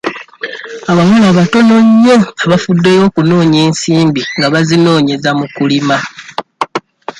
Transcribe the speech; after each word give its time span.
Abawala 0.91 1.27
batono 1.37 1.75
nnyo 1.85 2.17
abafuddeyo 2.45 3.01
okunoonya 3.09 3.59
ensimbi 3.67 4.21
nga 4.37 4.47
bazinoonyeza 4.53 5.29
mu 5.39 5.45
kulima. 5.55 5.97